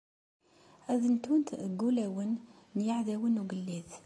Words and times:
Ad 0.91 1.01
ntunt 1.13 1.49
deg 1.61 1.73
wulawen 1.79 2.31
n 2.75 2.77
yiεdawen 2.85 3.35
n 3.39 3.41
ugellid. 3.41 3.89